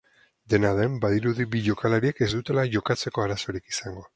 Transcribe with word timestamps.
Dena 0.53 0.71
den, 0.79 0.95
badirudi 1.03 1.45
bi 1.55 1.61
jokalariek 1.67 2.25
ez 2.27 2.31
dutela 2.39 2.67
jokatzeko 2.77 3.25
arazorik 3.27 3.73
izango. 3.75 4.07